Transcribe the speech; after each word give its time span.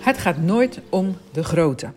Het 0.00 0.18
gaat 0.18 0.36
nooit 0.36 0.80
om 0.88 1.16
de 1.32 1.44
grote. 1.44 1.92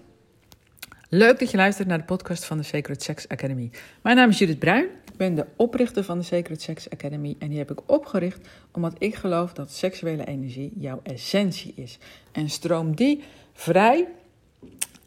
Leuk 1.10 1.40
dat 1.40 1.52
je 1.52 1.58
luistert 1.58 1.88
naar 1.88 1.98
de 1.98 2.04
podcast 2.04 2.46
van 2.46 2.58
de 2.58 2.64
Sacred 2.64 3.04
Sex 3.04 3.28
Academy. 3.28 3.72
Mijn 4.02 4.16
naam 4.16 4.30
is 4.30 4.38
Judith 4.38 4.60
Bruin. 4.60 4.84
Ik 4.84 5.18
ben 5.18 5.36
de 5.36 5.46
oprichter 5.56 6.04
van 6.04 6.18
de 6.18 6.24
Sacred 6.24 6.62
Sex 6.62 6.90
Academy. 6.90 7.36
En 7.40 7.50
die 7.50 7.58
heb 7.58 7.72
ik 7.72 7.92
opgericht 7.92 8.48
omdat 8.72 8.96
ik 8.98 9.16
geloof 9.16 9.54
dat 9.54 9.72
seksuele 9.72 10.26
energie 10.26 10.74
jouw 10.80 11.00
essentie 11.04 11.74
is. 11.76 11.98
En 12.32 12.50
stroom 12.50 12.96
die 12.96 13.24
vrij 13.54 14.08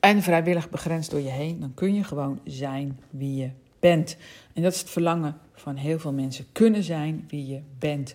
en 0.01 0.23
vrijwillig 0.23 0.71
begrensd 0.71 1.11
door 1.11 1.21
je 1.21 1.31
heen, 1.31 1.61
dan 1.61 1.75
kun 1.75 1.95
je 1.95 2.05
gewoon 2.05 2.41
zijn 2.45 3.01
wie 3.11 3.37
je 3.37 3.51
bent. 3.79 4.17
En 4.53 4.63
dat 4.63 4.73
is 4.73 4.81
het 4.81 4.91
verlangen 4.91 5.37
van 5.69 5.77
heel 5.77 5.99
veel 5.99 6.13
mensen. 6.13 6.47
Kunnen 6.53 6.83
zijn 6.83 7.25
wie 7.29 7.47
je 7.47 7.61
bent. 7.79 8.15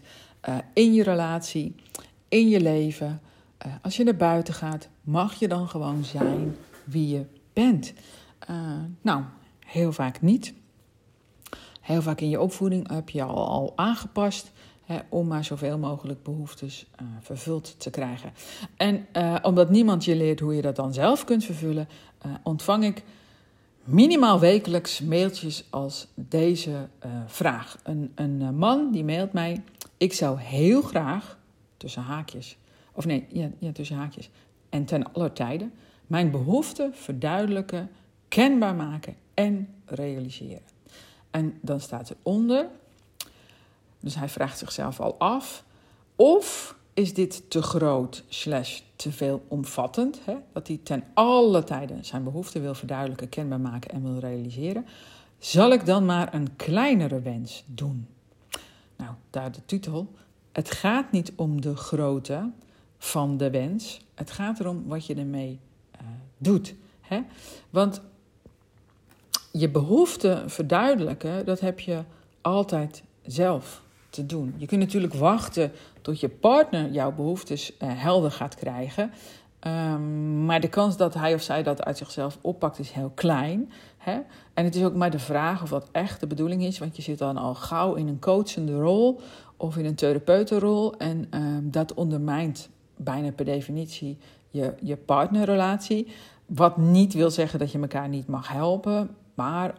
Uh, 0.49 0.57
in 0.73 0.93
je 0.93 1.03
relatie, 1.03 1.75
in 2.27 2.49
je 2.49 2.61
leven. 2.61 3.21
Uh, 3.65 3.73
als 3.81 3.97
je 3.97 4.03
naar 4.03 4.15
buiten 4.15 4.53
gaat, 4.53 4.89
mag 5.01 5.33
je 5.33 5.47
dan 5.47 5.67
gewoon 5.67 6.03
zijn 6.03 6.55
wie 6.83 7.07
je 7.07 7.25
bent. 7.53 7.93
Uh, 8.49 8.57
nou, 9.01 9.23
heel 9.59 9.91
vaak 9.91 10.21
niet. 10.21 10.53
Heel 11.81 12.01
vaak 12.01 12.21
in 12.21 12.29
je 12.29 12.41
opvoeding 12.41 12.89
heb 12.89 13.09
je 13.09 13.23
al, 13.23 13.47
al 13.47 13.73
aangepast 13.75 14.51
om 15.09 15.27
maar 15.27 15.43
zoveel 15.43 15.77
mogelijk 15.77 16.23
behoeftes 16.23 16.85
vervuld 17.19 17.75
te 17.79 17.89
krijgen. 17.89 18.33
En 18.77 19.07
omdat 19.41 19.69
niemand 19.69 20.05
je 20.05 20.15
leert 20.15 20.39
hoe 20.39 20.55
je 20.55 20.61
dat 20.61 20.75
dan 20.75 20.93
zelf 20.93 21.25
kunt 21.25 21.43
vervullen, 21.43 21.87
ontvang 22.43 22.83
ik 22.83 23.03
minimaal 23.83 24.39
wekelijks 24.39 25.01
mailtjes 25.01 25.63
als 25.69 26.07
deze 26.15 26.89
vraag. 27.25 27.77
Een, 27.83 28.11
een 28.15 28.55
man 28.55 28.91
die 28.91 29.03
mailt 29.03 29.33
mij: 29.33 29.63
Ik 29.97 30.13
zou 30.13 30.39
heel 30.39 30.81
graag 30.81 31.37
tussen 31.77 32.01
haakjes, 32.01 32.57
of 32.91 33.05
nee, 33.05 33.27
ja, 33.59 33.71
tussen 33.71 33.95
haakjes, 33.95 34.29
en 34.69 34.85
ten 34.85 35.13
aller 35.13 35.33
tijden 35.33 35.73
mijn 36.07 36.31
behoeften 36.31 36.95
verduidelijken, 36.95 37.89
kenbaar 38.27 38.75
maken 38.75 39.15
en 39.33 39.73
realiseren. 39.85 40.61
En 41.31 41.57
dan 41.61 41.79
staat 41.79 42.09
eronder, 42.19 42.67
dus 43.99 44.15
hij 44.15 44.29
vraagt 44.29 44.57
zichzelf 44.57 44.99
al 44.99 45.19
af, 45.19 45.63
of 46.15 46.75
is 46.93 47.13
dit 47.13 47.49
te 47.49 47.61
groot 47.61 48.23
slash 48.27 48.81
te 48.95 49.11
veel 49.11 49.45
omvattend, 49.47 50.19
hè? 50.25 50.35
dat 50.53 50.67
hij 50.67 50.79
ten 50.83 51.03
alle 51.13 51.63
tijden 51.63 52.05
zijn 52.05 52.23
behoeften 52.23 52.61
wil 52.61 52.73
verduidelijken, 52.73 53.29
kenbaar 53.29 53.59
maken 53.59 53.91
en 53.91 54.03
wil 54.03 54.19
realiseren, 54.19 54.85
zal 55.39 55.71
ik 55.71 55.85
dan 55.85 56.05
maar 56.05 56.33
een 56.33 56.55
kleinere 56.55 57.21
wens 57.21 57.63
doen? 57.65 58.07
Nou, 58.95 59.11
daar 59.29 59.51
de 59.51 59.65
titel. 59.65 60.11
Het 60.51 60.71
gaat 60.71 61.11
niet 61.11 61.31
om 61.35 61.61
de 61.61 61.75
grootte 61.75 62.49
van 62.97 63.37
de 63.37 63.49
wens, 63.49 63.99
het 64.13 64.31
gaat 64.31 64.59
erom 64.59 64.87
wat 64.87 65.05
je 65.05 65.15
ermee 65.15 65.59
uh, 66.01 66.07
doet. 66.37 66.75
Hè? 67.01 67.21
Want 67.69 68.01
je 69.51 69.69
behoeften 69.69 70.49
verduidelijken, 70.49 71.45
dat 71.45 71.59
heb 71.59 71.79
je 71.79 72.03
altijd 72.41 73.03
zelf 73.25 73.82
te 74.13 74.25
doen. 74.25 74.53
Je 74.57 74.65
kunt 74.65 74.81
natuurlijk 74.81 75.13
wachten 75.13 75.71
tot 76.01 76.19
je 76.19 76.29
partner 76.29 76.91
jouw 76.91 77.11
behoeftes 77.11 77.71
uh, 77.71 77.89
helder 77.93 78.31
gaat 78.31 78.55
krijgen. 78.55 79.11
Um, 79.67 80.45
maar 80.45 80.59
de 80.59 80.67
kans 80.69 80.97
dat 80.97 81.13
hij 81.13 81.33
of 81.33 81.41
zij 81.41 81.63
dat 81.63 81.83
uit 81.83 81.97
zichzelf 81.97 82.37
oppakt 82.41 82.79
is 82.79 82.91
heel 82.91 83.11
klein. 83.15 83.71
Hè? 83.97 84.19
En 84.53 84.63
het 84.63 84.75
is 84.75 84.83
ook 84.83 84.95
maar 84.95 85.11
de 85.11 85.19
vraag 85.19 85.61
of 85.61 85.69
dat 85.69 85.89
echt 85.91 86.19
de 86.19 86.27
bedoeling 86.27 86.63
is. 86.63 86.79
Want 86.79 86.95
je 86.95 87.01
zit 87.01 87.17
dan 87.17 87.37
al 87.37 87.55
gauw 87.55 87.93
in 87.93 88.07
een 88.07 88.19
coachende 88.19 88.79
rol 88.79 89.19
of 89.57 89.77
in 89.77 89.85
een 89.85 89.95
therapeutenrol. 89.95 90.97
En 90.97 91.27
um, 91.31 91.71
dat 91.71 91.93
ondermijnt 91.93 92.69
bijna 92.97 93.31
per 93.31 93.45
definitie 93.45 94.17
je, 94.49 94.73
je 94.81 94.95
partnerrelatie. 94.95 96.07
Wat 96.45 96.77
niet 96.77 97.13
wil 97.13 97.31
zeggen 97.31 97.59
dat 97.59 97.71
je 97.71 97.79
elkaar 97.79 98.09
niet 98.09 98.27
mag 98.27 98.47
helpen. 98.47 99.15
Maar 99.33 99.73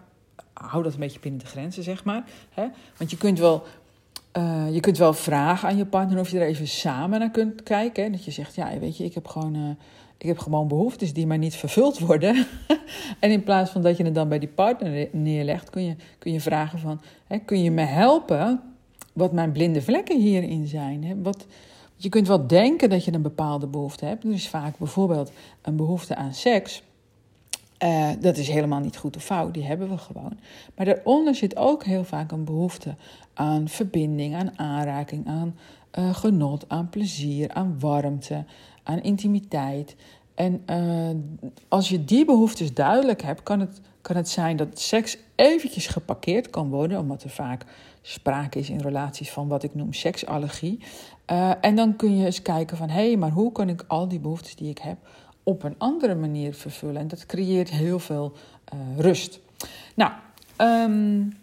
hou 0.52 0.82
dat 0.82 0.92
een 0.92 1.00
beetje 1.00 1.20
binnen 1.20 1.40
de 1.40 1.46
grenzen, 1.46 1.82
zeg 1.82 2.04
maar. 2.04 2.24
Hè? 2.50 2.66
Want 2.96 3.10
je 3.10 3.16
kunt 3.16 3.38
wel. 3.38 3.62
Uh, 4.38 4.66
je 4.72 4.80
kunt 4.80 4.98
wel 4.98 5.12
vragen 5.12 5.68
aan 5.68 5.76
je 5.76 5.86
partner 5.86 6.18
of 6.18 6.28
je 6.28 6.38
er 6.38 6.46
even 6.46 6.68
samen 6.68 7.18
naar 7.18 7.30
kunt 7.30 7.62
kijken. 7.62 8.12
Dat 8.12 8.24
je 8.24 8.30
zegt, 8.30 8.54
ja, 8.54 8.78
weet 8.78 8.96
je, 8.96 9.04
ik 9.04 9.14
heb 9.14 9.26
gewoon, 9.26 9.56
uh, 9.56 9.70
ik 10.18 10.26
heb 10.26 10.38
gewoon 10.38 10.68
behoeftes 10.68 11.12
die 11.12 11.26
maar 11.26 11.38
niet 11.38 11.54
vervuld 11.54 11.98
worden. 11.98 12.46
en 13.20 13.30
in 13.30 13.42
plaats 13.42 13.70
van 13.70 13.82
dat 13.82 13.96
je 13.96 14.04
het 14.04 14.14
dan 14.14 14.28
bij 14.28 14.38
die 14.38 14.48
partner 14.48 15.08
neerlegt, 15.12 15.70
kun 15.70 15.84
je, 15.84 15.96
kun 16.18 16.32
je 16.32 16.40
vragen 16.40 16.78
van, 16.78 17.00
kun 17.44 17.62
je 17.62 17.70
me 17.70 17.82
helpen 17.82 18.60
wat 19.12 19.32
mijn 19.32 19.52
blinde 19.52 19.82
vlekken 19.82 20.20
hierin 20.20 20.66
zijn? 20.66 21.04
Hè? 21.04 21.22
Wat, 21.22 21.46
je 21.96 22.08
kunt 22.08 22.28
wel 22.28 22.46
denken 22.46 22.90
dat 22.90 23.04
je 23.04 23.12
een 23.12 23.22
bepaalde 23.22 23.66
behoefte 23.66 24.04
hebt. 24.04 24.24
Er 24.24 24.32
is 24.32 24.48
vaak 24.48 24.78
bijvoorbeeld 24.78 25.32
een 25.62 25.76
behoefte 25.76 26.16
aan 26.16 26.34
seks. 26.34 26.82
Uh, 27.82 28.10
dat 28.20 28.36
is 28.36 28.48
helemaal 28.48 28.80
niet 28.80 28.96
goed 28.96 29.16
of 29.16 29.24
fout, 29.24 29.54
die 29.54 29.64
hebben 29.64 29.88
we 29.88 29.98
gewoon. 29.98 30.38
Maar 30.76 30.86
daaronder 30.86 31.34
zit 31.34 31.56
ook 31.56 31.84
heel 31.84 32.04
vaak 32.04 32.32
een 32.32 32.44
behoefte 32.44 32.94
aan 33.34 33.68
verbinding, 33.68 34.34
aan 34.34 34.58
aanraking, 34.58 35.26
aan 35.26 35.56
uh, 35.98 36.14
genot, 36.14 36.68
aan 36.68 36.88
plezier, 36.88 37.52
aan 37.52 37.76
warmte, 37.80 38.44
aan 38.82 39.02
intimiteit. 39.02 39.96
En 40.34 40.62
uh, 40.70 41.16
als 41.68 41.88
je 41.88 42.04
die 42.04 42.24
behoeftes 42.24 42.74
duidelijk 42.74 43.22
hebt, 43.22 43.42
kan 43.42 43.60
het, 43.60 43.80
kan 44.00 44.16
het 44.16 44.28
zijn 44.28 44.56
dat 44.56 44.80
seks 44.80 45.18
eventjes 45.34 45.86
geparkeerd 45.86 46.50
kan 46.50 46.68
worden, 46.70 46.98
omdat 46.98 47.22
er 47.22 47.30
vaak 47.30 47.64
sprake 48.02 48.58
is 48.58 48.70
in 48.70 48.80
relaties 48.80 49.30
van 49.30 49.48
wat 49.48 49.62
ik 49.62 49.74
noem 49.74 49.92
seksallergie. 49.92 50.80
en 51.60 51.76
dan 51.76 51.96
kun 51.96 52.16
je 52.16 52.24
eens 52.24 52.42
kijken 52.42 52.76
van, 52.76 52.88
hé, 52.88 53.06
hey, 53.06 53.16
maar 53.16 53.30
hoe 53.30 53.52
kan 53.52 53.68
ik 53.68 53.84
al 53.86 54.08
die 54.08 54.20
behoeftes 54.20 54.56
die 54.56 54.70
ik 54.70 54.78
heb 54.78 54.96
op 55.44 55.62
een 55.62 55.74
andere 55.78 56.14
manier 56.14 56.54
vervullen. 56.54 57.00
En 57.00 57.08
dat 57.08 57.26
creëert 57.26 57.70
heel 57.70 57.98
veel 57.98 58.32
uh, 58.74 58.98
rust. 58.98 59.40
Nou, 59.94 60.12
um, 60.58 61.36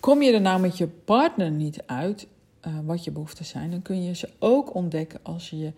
kom 0.00 0.22
je 0.22 0.32
er 0.32 0.40
nou 0.40 0.60
met 0.60 0.78
je 0.78 0.86
partner 0.86 1.50
niet 1.50 1.82
uit 1.86 2.26
uh, 2.66 2.72
wat 2.84 3.04
je 3.04 3.10
behoeften 3.10 3.44
zijn, 3.44 3.70
dan 3.70 3.82
kun 3.82 4.02
je 4.02 4.14
ze 4.14 4.28
ook 4.38 4.74
ontdekken 4.74 5.20
als 5.22 5.50
je 5.50 5.72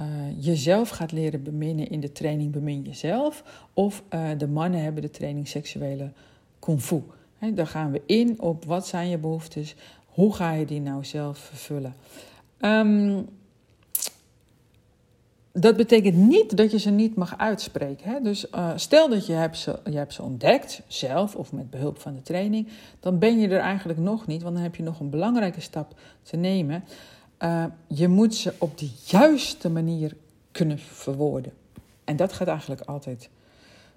uh, 0.00 0.06
jezelf 0.38 0.88
gaat 0.88 1.12
leren 1.12 1.42
beminnen 1.42 1.90
in 1.90 2.00
de 2.00 2.12
training 2.12 2.52
Bemin 2.52 2.82
Jezelf. 2.82 3.64
Of 3.74 4.02
de 4.36 4.48
mannen 4.48 4.82
hebben 4.82 5.02
de 5.02 5.10
training 5.10 5.48
Seksuele 5.48 6.10
Kung 6.58 6.82
Fu. 6.82 7.02
Daar 7.54 7.66
gaan 7.66 7.90
we 7.90 8.02
in 8.06 8.40
op 8.40 8.64
wat 8.64 8.86
zijn 8.86 9.08
je 9.08 9.18
behoeftes, 9.18 9.74
hoe 10.06 10.34
ga 10.34 10.52
je 10.52 10.66
die 10.66 10.80
nou 10.80 11.04
zelf 11.04 11.38
vervullen. 11.38 11.94
Um, 12.60 13.28
dat 15.58 15.76
betekent 15.76 16.16
niet 16.16 16.56
dat 16.56 16.70
je 16.70 16.78
ze 16.78 16.90
niet 16.90 17.14
mag 17.14 17.38
uitspreken. 17.38 18.10
Hè? 18.10 18.20
Dus 18.20 18.46
uh, 18.54 18.70
stel 18.74 19.08
dat 19.08 19.26
je 19.26 19.32
hebt, 19.32 19.56
ze, 19.56 19.78
je 19.84 19.96
hebt 19.96 20.12
ze 20.12 20.22
ontdekt, 20.22 20.82
zelf 20.86 21.34
of 21.36 21.52
met 21.52 21.70
behulp 21.70 22.00
van 22.00 22.14
de 22.14 22.22
training, 22.22 22.68
dan 23.00 23.18
ben 23.18 23.38
je 23.38 23.48
er 23.48 23.60
eigenlijk 23.60 23.98
nog 23.98 24.26
niet, 24.26 24.42
want 24.42 24.54
dan 24.54 24.64
heb 24.64 24.76
je 24.76 24.82
nog 24.82 25.00
een 25.00 25.10
belangrijke 25.10 25.60
stap 25.60 25.94
te 26.22 26.36
nemen. 26.36 26.84
Uh, 27.42 27.64
je 27.86 28.08
moet 28.08 28.34
ze 28.34 28.54
op 28.58 28.78
de 28.78 28.90
juiste 29.04 29.70
manier 29.70 30.16
kunnen 30.52 30.78
verwoorden. 30.78 31.52
En 32.04 32.16
dat 32.16 32.32
gaat 32.32 32.48
eigenlijk 32.48 32.80
altijd 32.80 33.30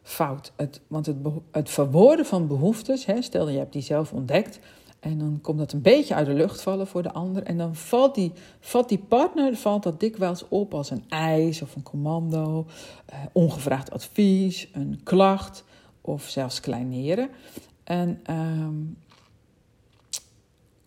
fout. 0.04 0.52
Het, 0.56 0.82
want 0.88 1.06
het, 1.06 1.16
het 1.52 1.70
verwoorden 1.70 2.26
van 2.26 2.48
behoeftes, 2.48 3.06
hè, 3.06 3.22
stel 3.22 3.50
je 3.50 3.58
hebt 3.58 3.74
die 3.74 3.82
zelf 3.82 4.14
ontdekt, 4.14 4.60
en 5.00 5.20
dan 5.20 5.40
komt 5.42 5.58
dat 5.58 5.72
een 5.72 5.82
beetje 5.82 6.14
uit 6.14 6.26
de 6.26 6.34
lucht 6.34 6.62
vallen 6.62 6.88
voor 6.88 7.04
de 7.04 7.12
ander. 7.12 7.44
En 7.44 7.58
dan 7.58 7.76
valt 7.76 8.16
die, 8.16 8.32
valt 8.60 8.90
die 8.90 8.98
partner 8.98 9.56
valt 9.56 9.84
dat 9.84 10.00
dikwijls 10.00 10.48
op 10.48 10.74
als 10.74 10.90
een 10.90 11.04
eis 11.10 11.62
of 11.62 11.76
een 11.76 11.84
commando, 11.84 12.66
uh, 13.14 13.20
ongevraagd 13.32 13.92
advies, 13.92 14.70
een 14.74 15.00
klacht 15.04 15.64
of 16.02 16.30
zelfs 16.30 16.60
kleineren. 16.60 17.30
En, 17.84 18.22
uh, 18.30 18.68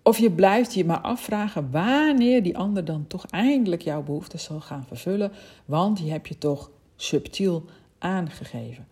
of 0.03 0.19
je 0.19 0.31
blijft 0.31 0.75
je 0.75 0.85
maar 0.85 1.01
afvragen 1.01 1.71
wanneer 1.71 2.43
die 2.43 2.59
ander 2.59 2.85
dan 2.85 3.07
toch 3.07 3.27
eindelijk 3.27 3.83
jouw 3.83 4.03
behoeftes 4.03 4.45
zal 4.45 4.61
gaan 4.61 4.85
vervullen, 4.87 5.33
want 5.65 5.97
die 5.97 6.11
heb 6.11 6.27
je 6.27 6.39
toch 6.39 6.71
subtiel 6.97 7.65
aangegeven. 7.99 8.87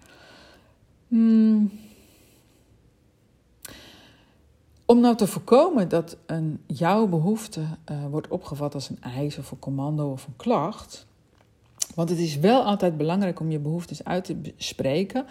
Hmm. 1.08 1.70
Om 4.90 5.00
nou 5.00 5.16
te 5.16 5.26
voorkomen 5.26 5.88
dat 5.88 6.16
een, 6.26 6.60
jouw 6.66 7.06
behoefte 7.06 7.60
uh, 7.60 7.96
wordt 8.10 8.28
opgevat 8.28 8.74
als 8.74 8.88
een 8.88 8.98
eis 9.00 9.38
of 9.38 9.50
een 9.50 9.58
commando 9.58 10.10
of 10.10 10.26
een 10.26 10.36
klacht. 10.36 11.06
Want 11.94 12.08
het 12.08 12.18
is 12.18 12.38
wel 12.38 12.62
altijd 12.62 12.96
belangrijk 12.96 13.40
om 13.40 13.50
je 13.50 13.58
behoeftes 13.58 14.04
uit 14.04 14.24
te 14.24 14.36
spreken. 14.56 15.24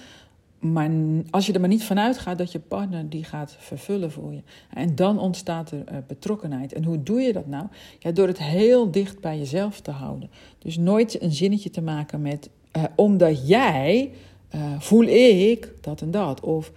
Maar 0.60 0.90
als 1.30 1.46
je 1.46 1.54
er 1.54 1.60
maar 1.60 1.70
niet 1.70 1.84
vanuit 1.84 2.18
gaat 2.18 2.38
dat 2.38 2.52
je 2.52 2.60
partner 2.60 3.10
die 3.10 3.24
gaat 3.24 3.56
vervullen 3.60 4.12
voor 4.12 4.34
je. 4.34 4.42
En 4.74 4.96
dan 4.96 5.20
ontstaat 5.20 5.72
er 5.72 5.84
uh, 5.92 5.98
betrokkenheid. 6.08 6.74
En 6.74 6.84
hoe 6.84 7.04
doe 7.04 7.22
je 7.22 7.34
dat 7.34 7.48
nou? 7.48 7.66
Ja, 8.00 8.12
door 8.12 8.28
het 8.28 8.40
heel 8.40 8.92
dicht 8.92 9.20
bij 9.20 9.38
jezelf 9.38 9.80
te 9.80 9.92
houden. 9.92 10.30
Dus 10.60 10.78
nooit 10.78 11.22
een 11.22 11.34
zinnetje 11.34 11.70
te 11.70 11.82
maken 11.82 12.22
met 12.22 12.50
uh, 12.78 12.84
omdat 12.96 13.48
jij 13.48 14.12
voel 14.78 15.04
ik 15.04 15.74
dat 15.82 16.02
en 16.02 16.12
dat. 16.12 16.42
Of 16.42 16.72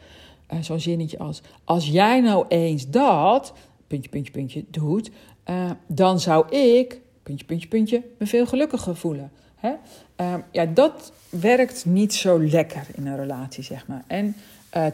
zo'n 0.60 0.80
zinnetje 0.80 1.18
als: 1.18 1.42
Als 1.64 1.86
jij 1.86 2.20
nou 2.20 2.44
eens 2.48 2.90
dat, 2.90 3.52
puntje, 3.86 4.10
puntje, 4.10 4.32
puntje, 4.32 4.64
doet, 4.70 5.10
uh, 5.50 5.70
dan 5.86 6.20
zou 6.20 6.56
ik, 6.56 7.00
puntje, 7.22 7.46
puntje, 7.46 7.68
puntje, 7.68 8.02
me 8.18 8.26
veel 8.26 8.46
gelukkiger 8.46 8.96
voelen. 8.96 9.30
Hè? 9.54 9.72
Uh, 10.20 10.34
ja, 10.50 10.66
dat 10.66 11.12
werkt 11.28 11.84
niet 11.84 12.14
zo 12.14 12.42
lekker 12.42 12.86
in 12.94 13.06
een 13.06 13.16
relatie, 13.16 13.64
zeg 13.64 13.86
maar. 13.86 14.04
En 14.06 14.36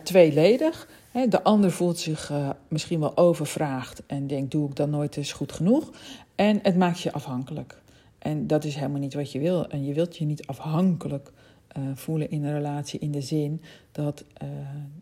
tweeledig. 0.02 0.88
Hè, 1.10 1.28
de 1.28 1.42
ander 1.42 1.70
voelt 1.70 1.98
zich 1.98 2.32
misschien 2.68 3.00
wel 3.00 3.16
overvraagd 3.16 4.02
en 4.06 4.26
denkt: 4.26 4.50
doe 4.50 4.68
ik 4.68 4.76
dan 4.76 4.90
nooit 4.90 5.16
eens 5.16 5.32
goed 5.32 5.52
genoeg? 5.52 5.90
En 6.34 6.58
het 6.62 6.76
maakt 6.76 7.00
je 7.00 7.12
afhankelijk. 7.12 7.80
En 8.18 8.46
dat 8.46 8.64
is 8.64 8.74
helemaal 8.74 9.00
niet 9.00 9.14
wat 9.14 9.32
je 9.32 9.38
wil. 9.38 9.68
En 9.68 9.84
je 9.84 9.94
wilt 9.94 10.16
je 10.16 10.24
niet 10.24 10.46
afhankelijk 10.46 11.32
uh, 11.76 11.84
voelen 11.94 12.30
in 12.30 12.44
een 12.44 12.52
relatie 12.52 13.00
in 13.00 13.10
de 13.10 13.20
zin 13.20 13.62
dat 13.92 14.24
uh, 14.42 14.48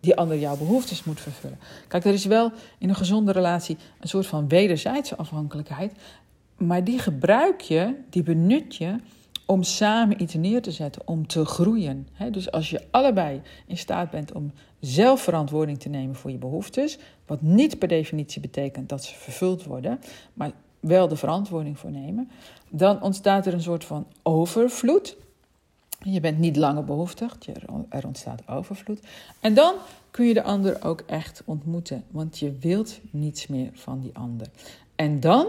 die 0.00 0.16
ander 0.16 0.38
jouw 0.38 0.56
behoeftes 0.56 1.04
moet 1.04 1.20
vervullen. 1.20 1.58
Kijk, 1.88 2.04
er 2.04 2.12
is 2.12 2.24
wel 2.24 2.52
in 2.78 2.88
een 2.88 2.94
gezonde 2.94 3.32
relatie 3.32 3.76
een 4.00 4.08
soort 4.08 4.26
van 4.26 4.48
wederzijdse 4.48 5.16
afhankelijkheid, 5.16 5.92
maar 6.56 6.84
die 6.84 6.98
gebruik 6.98 7.60
je, 7.60 7.94
die 8.10 8.22
benut 8.22 8.76
je 8.76 8.96
om 9.46 9.62
samen 9.62 10.22
iets 10.22 10.34
neer 10.34 10.62
te 10.62 10.70
zetten, 10.70 11.02
om 11.04 11.26
te 11.26 11.44
groeien. 11.44 12.08
dus 12.30 12.50
als 12.50 12.70
je 12.70 12.82
allebei 12.90 13.40
in 13.66 13.78
staat 13.78 14.10
bent 14.10 14.32
om 14.32 14.52
zelf 14.80 15.22
verantwoording 15.22 15.78
te 15.78 15.88
nemen 15.88 16.14
voor 16.14 16.30
je 16.30 16.38
behoeftes, 16.38 16.98
wat 17.26 17.42
niet 17.42 17.78
per 17.78 17.88
definitie 17.88 18.40
betekent 18.40 18.88
dat 18.88 19.04
ze 19.04 19.14
vervuld 19.14 19.64
worden, 19.64 19.98
maar 20.34 20.50
wel 20.80 21.08
de 21.08 21.16
verantwoording 21.16 21.78
voor 21.78 21.90
nemen, 21.90 22.30
dan 22.70 23.02
ontstaat 23.02 23.46
er 23.46 23.52
een 23.52 23.62
soort 23.62 23.84
van 23.84 24.06
overvloed. 24.22 25.16
Je 26.02 26.20
bent 26.20 26.38
niet 26.38 26.56
langer 26.56 26.84
behoeftig, 26.84 27.38
er 27.88 28.06
ontstaat 28.06 28.48
overvloed. 28.48 29.00
En 29.40 29.54
dan 29.54 29.74
kun 30.10 30.26
je 30.26 30.34
de 30.34 30.42
ander 30.42 30.84
ook 30.84 31.00
echt 31.00 31.42
ontmoeten, 31.44 32.04
want 32.10 32.38
je 32.38 32.52
wilt 32.52 33.00
niets 33.10 33.46
meer 33.46 33.70
van 33.72 34.00
die 34.00 34.10
ander. 34.14 34.46
En 34.94 35.20
dan, 35.20 35.46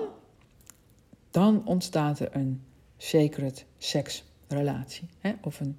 dan 1.31 1.65
ontstaat 1.65 2.19
er 2.19 2.29
een 2.31 2.61
sacred 2.97 3.65
seksrelatie. 3.77 5.07
Hè? 5.19 5.33
Of 5.41 5.59
een, 5.59 5.77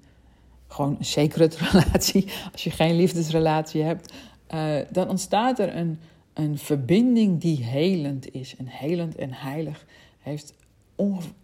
gewoon 0.67 0.95
een 0.99 1.05
sacred 1.05 1.57
relatie, 1.71 2.27
als 2.51 2.63
je 2.63 2.71
geen 2.71 2.95
liefdesrelatie 2.95 3.81
hebt. 3.81 4.13
Uh, 4.53 4.79
dan 4.91 5.09
ontstaat 5.09 5.59
er 5.59 5.75
een, 5.75 5.99
een 6.33 6.57
verbinding 6.57 7.41
die 7.41 7.63
helend 7.63 8.33
is. 8.33 8.55
En 8.55 8.67
helend 8.67 9.15
en 9.15 9.33
heilig 9.33 9.85
heeft, 10.19 10.53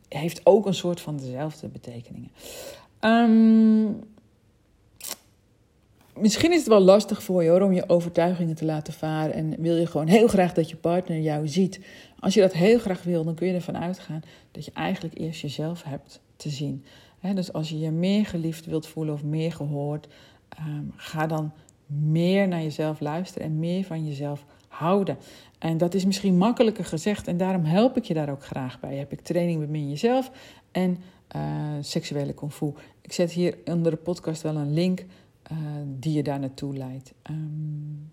heeft 0.07 0.45
ook 0.45 0.65
een 0.65 0.73
soort 0.73 1.01
van 1.01 1.17
dezelfde 1.17 1.67
betekeningen. 1.67 2.31
Um, 3.05 4.03
misschien 6.17 6.51
is 6.51 6.57
het 6.57 6.67
wel 6.67 6.79
lastig 6.79 7.23
voor 7.23 7.43
je 7.43 7.63
om 7.63 7.73
je 7.73 7.89
overtuigingen 7.89 8.55
te 8.55 8.65
laten 8.65 8.93
varen. 8.93 9.33
En 9.33 9.61
wil 9.61 9.75
je 9.75 9.87
gewoon 9.87 10.07
heel 10.07 10.27
graag 10.27 10.53
dat 10.53 10.69
je 10.69 10.75
partner 10.75 11.19
jou 11.19 11.47
ziet. 11.47 11.79
Als 12.19 12.33
je 12.33 12.41
dat 12.41 12.53
heel 12.53 12.79
graag 12.79 13.03
wil, 13.03 13.23
dan 13.23 13.35
kun 13.35 13.47
je 13.47 13.53
ervan 13.53 13.77
uitgaan 13.77 14.21
dat 14.51 14.65
je 14.65 14.71
eigenlijk 14.73 15.17
eerst 15.17 15.41
jezelf 15.41 15.83
hebt 15.83 16.21
te 16.35 16.49
zien. 16.49 16.85
dus 17.33 17.53
als 17.53 17.69
je 17.69 17.79
je 17.79 17.91
meer 17.91 18.25
geliefd 18.25 18.65
wilt 18.65 18.87
voelen 18.87 19.13
of 19.13 19.23
meer 19.23 19.51
gehoord, 19.51 20.07
um, 20.59 20.93
ga 20.95 21.27
dan 21.27 21.51
meer 21.85 22.47
naar 22.47 22.61
jezelf 22.61 22.99
luisteren 22.99 23.47
en 23.47 23.59
meer 23.59 23.83
van 23.83 24.05
jezelf 24.05 24.45
houden. 24.67 25.17
En 25.59 25.77
dat 25.77 25.93
is 25.93 26.05
misschien 26.05 26.37
makkelijker 26.37 26.85
gezegd 26.85 27.27
en 27.27 27.37
daarom 27.37 27.63
help 27.63 27.97
ik 27.97 28.03
je 28.03 28.13
daar 28.13 28.29
ook 28.29 28.43
graag 28.43 28.79
bij. 28.79 28.95
Heb 28.95 29.11
ik 29.11 29.21
training 29.21 29.59
Bemin 29.59 29.89
Jezelf 29.89 30.31
en 30.71 30.97
uh, 31.35 31.41
seksuele 31.79 32.33
kung. 32.33 32.51
Ik 33.05 33.13
zet 33.13 33.31
hier 33.31 33.57
onder 33.65 33.91
de 33.91 33.97
podcast 33.97 34.41
wel 34.41 34.55
een 34.55 34.73
link 34.73 35.05
uh, 35.51 35.57
die 35.85 36.13
je 36.13 36.23
daar 36.23 36.39
naartoe 36.39 36.77
leidt. 36.77 37.13
Um, 37.29 38.11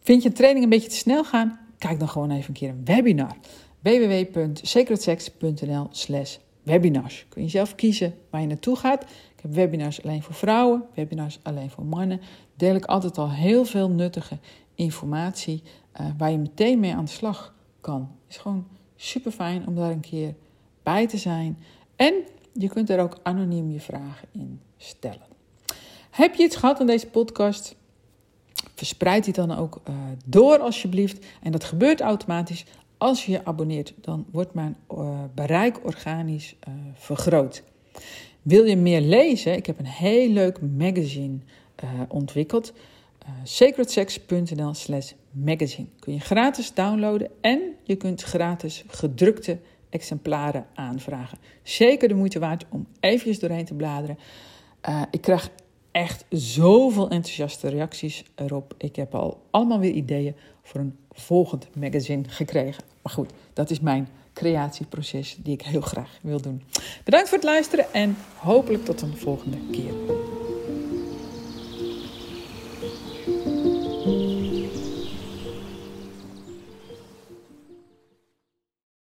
vind 0.00 0.22
je 0.22 0.28
een 0.28 0.34
training 0.34 0.64
een 0.64 0.70
beetje 0.70 0.88
te 0.88 0.96
snel 0.96 1.24
gaan? 1.24 1.58
Kijk 1.78 1.98
dan 1.98 2.08
gewoon 2.08 2.30
even 2.30 2.48
een 2.48 2.54
keer 2.54 2.68
een 2.68 2.84
webinar. 2.84 3.36
www.secretsex.nl 3.80 5.86
slash 5.90 6.36
webinars. 6.62 7.26
Kun 7.28 7.42
je 7.42 7.48
zelf 7.48 7.74
kiezen 7.74 8.14
waar 8.30 8.40
je 8.40 8.46
naartoe 8.46 8.76
gaat. 8.76 9.02
Ik 9.36 9.42
heb 9.42 9.54
webinars 9.54 10.02
alleen 10.02 10.22
voor 10.22 10.34
vrouwen, 10.34 10.84
webinars 10.94 11.38
alleen 11.42 11.70
voor 11.70 11.84
mannen. 11.84 12.20
Deel 12.56 12.74
ik 12.74 12.84
altijd 12.84 13.18
al 13.18 13.30
heel 13.30 13.64
veel 13.64 13.90
nuttige 13.90 14.38
informatie 14.74 15.62
uh, 16.00 16.06
waar 16.18 16.30
je 16.30 16.38
meteen 16.38 16.80
mee 16.80 16.94
aan 16.94 17.04
de 17.04 17.10
slag 17.10 17.54
kan. 17.80 18.10
Is 18.28 18.36
gewoon 18.36 18.66
super 18.96 19.32
fijn 19.32 19.66
om 19.66 19.74
daar 19.74 19.90
een 19.90 20.00
keer 20.00 20.34
bij 20.82 21.06
te 21.06 21.16
zijn. 21.16 21.58
En 21.96 22.14
je 22.58 22.68
kunt 22.68 22.90
er 22.90 23.00
ook 23.00 23.18
anoniem 23.22 23.70
je 23.70 23.80
vragen 23.80 24.28
in 24.32 24.60
stellen. 24.76 25.26
Heb 26.10 26.34
je 26.34 26.42
iets 26.42 26.56
gehad 26.56 26.80
aan 26.80 26.86
deze 26.86 27.06
podcast? 27.06 27.76
Verspreid 28.74 29.24
die 29.24 29.32
dan 29.32 29.56
ook 29.56 29.80
uh, 29.88 29.94
door 30.26 30.58
alsjeblieft. 30.58 31.26
En 31.42 31.52
dat 31.52 31.64
gebeurt 31.64 32.00
automatisch 32.00 32.64
als 32.96 33.26
je 33.26 33.32
je 33.32 33.44
abonneert. 33.44 33.94
Dan 34.00 34.26
wordt 34.30 34.54
mijn 34.54 34.76
uh, 34.94 35.20
bereik 35.34 35.84
organisch 35.84 36.54
uh, 36.68 36.74
vergroot. 36.94 37.62
Wil 38.42 38.64
je 38.64 38.76
meer 38.76 39.00
lezen? 39.00 39.56
Ik 39.56 39.66
heb 39.66 39.78
een 39.78 39.86
heel 39.86 40.28
leuk 40.28 40.60
magazine 40.60 41.38
ontwikkeld. 42.08 42.72
sacredsex.nl 43.42 44.74
slash 44.74 45.12
magazine. 45.30 45.86
Kun 45.98 46.12
je 46.12 46.20
gratis 46.20 46.74
downloaden 46.74 47.30
en 47.40 47.60
je 47.82 47.96
kunt 47.96 48.22
gratis 48.22 48.84
gedrukte 48.86 49.58
exemplaren 49.90 50.66
aanvragen. 50.74 51.38
Zeker 51.62 52.08
de 52.08 52.14
moeite 52.14 52.38
waard 52.38 52.64
om 52.68 52.86
eventjes 53.00 53.38
doorheen 53.38 53.64
te 53.64 53.74
bladeren. 53.74 54.18
Uh, 54.88 55.02
ik 55.10 55.20
krijg 55.20 55.50
echt 55.90 56.24
zoveel 56.30 57.08
enthousiaste 57.10 57.68
reacties 57.68 58.24
erop. 58.34 58.74
Ik 58.78 58.96
heb 58.96 59.14
al 59.14 59.40
allemaal 59.50 59.78
weer 59.78 59.92
ideeën 59.92 60.34
voor 60.62 60.80
een 60.80 60.96
volgend 61.10 61.68
magazine 61.76 62.28
gekregen. 62.28 62.84
Maar 63.02 63.12
goed, 63.12 63.30
dat 63.52 63.70
is 63.70 63.80
mijn 63.80 64.08
creatieproces 64.32 65.36
die 65.42 65.52
ik 65.52 65.62
heel 65.62 65.80
graag 65.80 66.18
wil 66.22 66.40
doen. 66.40 66.62
Bedankt 67.04 67.28
voor 67.28 67.38
het 67.38 67.46
luisteren 67.46 67.92
en 67.92 68.16
hopelijk 68.36 68.84
tot 68.84 69.02
een 69.02 69.16
volgende 69.16 69.58
keer. 69.70 69.92